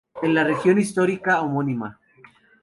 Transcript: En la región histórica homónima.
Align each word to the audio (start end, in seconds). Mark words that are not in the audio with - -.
En 0.23 0.33
la 0.33 0.43
región 0.43 0.79
histórica 0.79 1.41
homónima. 1.41 1.99